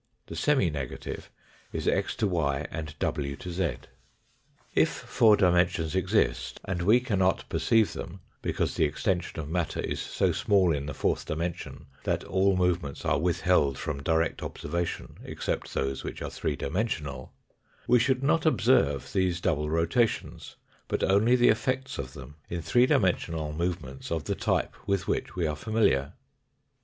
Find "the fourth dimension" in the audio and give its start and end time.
10.87-11.85